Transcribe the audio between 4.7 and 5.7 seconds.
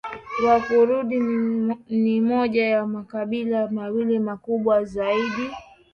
zaidi